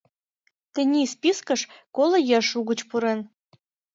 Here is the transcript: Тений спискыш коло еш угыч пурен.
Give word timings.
Тений 0.73 1.07
спискыш 1.13 1.61
коло 1.95 2.17
еш 2.37 2.47
угыч 2.59 2.79
пурен. 2.89 3.19